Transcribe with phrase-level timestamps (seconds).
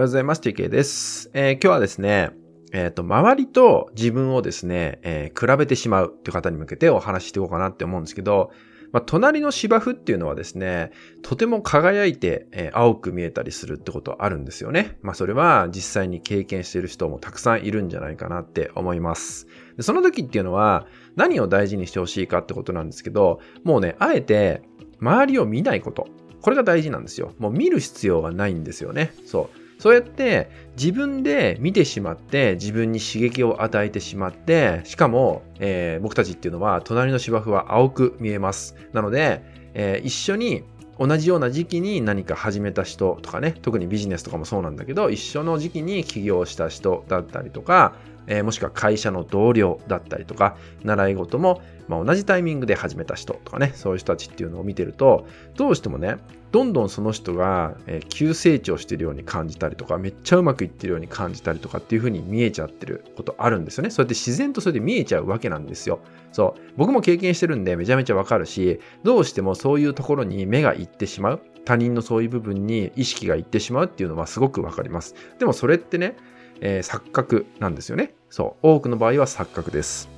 [0.00, 0.40] おはようございます。
[0.40, 1.30] TK です。
[1.34, 2.30] えー、今日はですね、
[2.72, 8.50] えっ、ー、と、周りと自分をですね、えー、比べてしまうという方に向けてお話ししていこうかなって思うんですけど、
[8.92, 10.90] まあ、隣の芝生っていうのはですね、
[11.20, 14.96] とても輝いて、えー、青く見えたりするってことあるんですよね。
[15.02, 19.48] まあ、それは実際に経験している人もたくさんいるんじゃないかなって思います。
[19.76, 24.62] でその時っていうのは何を大事にしてほしいかってことなんですけど、もうね、あえて
[24.98, 26.08] 周りを見ないこと。
[26.40, 27.34] これが大事なんですよ。
[27.38, 29.12] もう見る必要がないんですよね。
[29.26, 29.69] そう。
[29.80, 38.76] そうやって自分で見てしまって自分に刺激を与えてしまってしかも、えー、僕たちっていうのは隣の芝生は青く見えます。
[38.92, 40.64] なので、えー、一緒に
[40.98, 47.94] 同じような時期に何か始めた人とかね特にビジネスとかもそうなんだけど一緒の時期に起業した人だったりとか
[48.30, 56.16] えー、もしくは会社の同僚だったりとか、習い事も、まあ、同じタイミングで始めた人とかね、そういう人たちっていうのを見てると、どうしてもね、
[56.52, 63.90] どんどんその人が、え、急成長してるように感じたりとか、めっちゃうまくいってるように感じたりとかっていう風に見えちゃってることあるんですよね。
[63.90, 65.98] そうやって自然とそれで見えちゃうわけなんですよ。
[66.30, 66.60] そう。
[66.76, 71.40] 僕も経験してるんでめちゃめちゃわかるし、どうしてもそういうところに目がいってしまう。
[71.64, 75.14] 他人のそういう部分に意識がいってしまうっていうのはすごくわかります。
[75.40, 76.16] でもそれってね、
[76.60, 78.14] えー、錯覚なんですよね。
[78.28, 78.68] そう。
[78.68, 80.08] 多くの場合は錯覚です。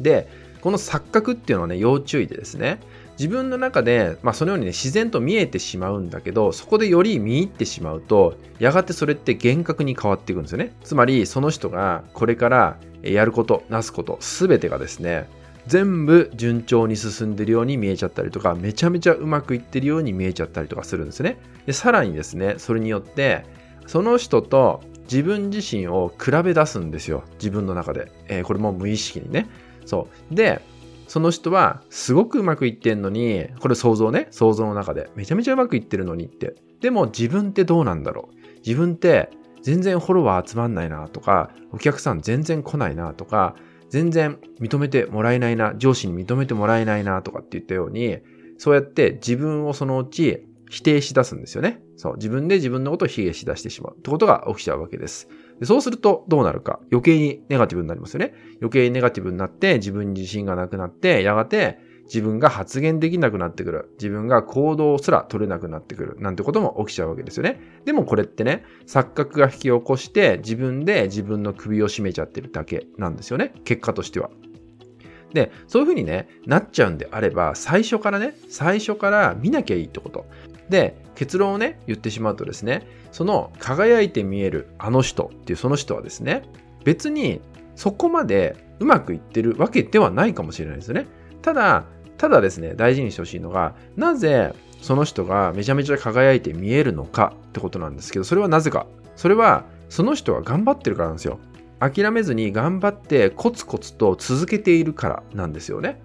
[0.00, 0.28] で、
[0.60, 2.80] この錯覚っていうのはね、要注意でですね、
[3.18, 10.74] 自分の中で、まあ、そのようにね、自然と見えてしまうんだけど、そこでより見入ってしまうと、やがてそれって幻覚に変わっていくんですよね。
[10.84, 15.28] つまり、その人がこれからやること、なすこと、すべてがですね、
[15.66, 21.38] 全部順調に進んでるように見えちゃったりとか、めちゃめちゃうまくいってるように見えちゃったりとかするんですね。
[21.64, 23.44] で、さらにですね、それによって、
[23.86, 27.24] その人と自分自身を比べ出すんですよ。
[27.34, 28.12] 自分の中で。
[28.28, 29.48] えー、これも無意識にね。
[29.84, 30.34] そう。
[30.34, 30.62] で、
[31.08, 35.10] その人はすごくうまくいってんのに、これ想像ね、想像の中で。
[35.14, 36.54] めちゃめちゃうまくいってるのにって。
[36.80, 38.36] でも自分ってどうなんだろう。
[38.66, 39.30] 自分って
[39.62, 43.54] 全然フォロワー集まんないなとか、お客さん全然来ないなとか、
[43.88, 48.18] 全然認めてもらえないな、上司に認めてもらえないなとかって言ったように、
[48.58, 51.80] そうやって自分をそのうち否定し出すんですよね。
[51.96, 52.16] そう。
[52.16, 55.28] 自分で自分のことを卑下し出してしまうってことが起きちゃうわけです。
[55.60, 56.80] でそうするとどうなるか。
[56.90, 58.34] 余計にネガティブになりますよね。
[58.60, 63.90] 余計にネガティブになって自分に自信がなくなって、やがて自分が発言できなくなってくる。
[63.98, 66.16] 自分が行動すら取れなくなってくる。
[66.18, 67.60] なんてことも起きちゃうわけですよね。
[67.84, 73.54] でもこれってね、錯覚が引き起こして自分で自分の首を絞めちゃってるだけなんですよね。
[73.64, 74.30] 結果としては。
[75.36, 80.26] で、そういうふうにね、なっちゃうんであれば、最初からね、最初から見なきゃいいってこと。
[80.70, 86.42] で、結論をね、言ってしまうとですね、その輝いて見えるあの人っていうその人はですね、
[86.84, 87.40] 別に
[87.74, 91.06] そこまでうまくいってるわけではないかもしれないですよね。
[91.42, 91.84] ただ、
[92.16, 98.86] ただですね、大事にしてほしいのが、なぜその人がめちゃめちゃ輝いて見えるのかってことなんですけど、それはなぜか。
[99.16, 101.38] それは、その人が頑張ってるからなんですよ。
[101.80, 106.00] 諦めずに頑張ってコツコツと続けているからなんですよね。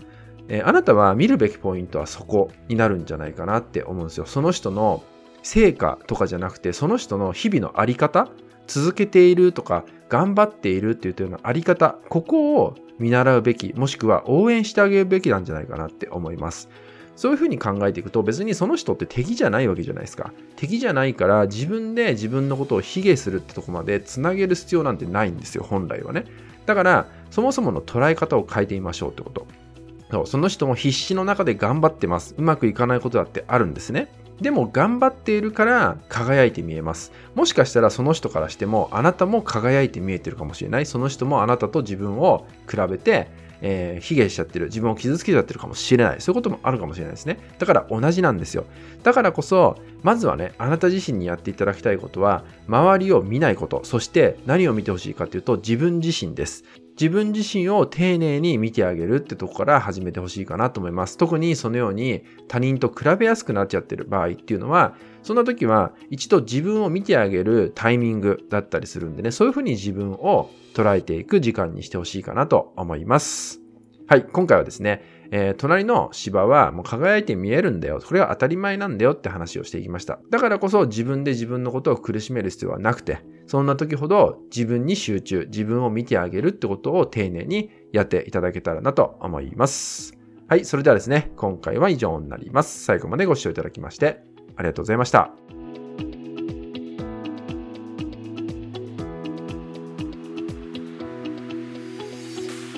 [0.48, 4.26] えー、あなたは見るべきポイントはそこになるんじゃないかなって思うんですよ。
[4.26, 5.04] その人の
[5.44, 8.28] 成果とかじゃなくて、その人の日々のあり方、
[8.68, 16.70] 続けているとか、頑張っているっていうようなあり方、ここを見習うべき、もしくは応援してあげるべきなんじゃないかなって思います。
[17.22, 20.34] そういうふうに考えていくと別にその人って敵じゃないわけじゃないですか。
[20.56, 26.26] 敵じゃないから自分で自分のことを卑下するってとこまでつなげる必要なんてないんですよ、本来はね。
[26.66, 29.46] だからそもそもの捉え方を変えてみましょうってこと。
[30.10, 32.34] そうその人も必死の中で頑張ってます。
[32.40, 34.12] うまくいかないことだってあるんですね。
[34.42, 37.12] でも頑張っているから輝いて見えます。
[37.36, 40.88] もしかしたらその人からしてもあなたも輝いて見えてるかもしれない。
[40.88, 43.30] その人もあなたと自分を比べて、
[43.62, 44.66] えー、卑下しちゃってる。
[44.66, 46.22] 自分を傷つけちゃってるかもしれない。
[46.22, 47.40] そういうこともあるかもしれないですね。
[47.60, 48.66] だから同じなんですよ。
[49.04, 53.82] だからこそ、まずはね、あなた自身にやっていただきたいことは、周りを見ないこと。
[53.84, 56.64] そして何を見てほしいかというと、自分自身です。
[57.02, 61.18] 自分自身を丁寧に見てあげるってとこから始めてほしいかなと思います。
[61.18, 73.62] 特にそのように他人と比べやすくなっちゃってる場合っていうのは、そんな時は一度自分を見てあげるタイミングだったりするんでね、そういうふうに自分を捉えていく時間にしてほしいかなと思います。
[74.06, 75.02] はい、今回はですね、
[75.32, 78.02] えー、隣の芝はもう輝いて見えるんだよ。
[78.02, 80.20] それは当たり前なんだよって話をしていきました。
[80.30, 90.18] だからこそ自分で自分のことを苦しめる必要はなくて、そんな時ほど自分に集中、自分を見てあげるってことを丁寧にやっていただけたらなと思います。
[90.48, 92.84] はい、それではですね、今回は以上になります。
[92.84, 94.22] 最後までご視聴いただきまして
[94.58, 95.61] ありがとうございました。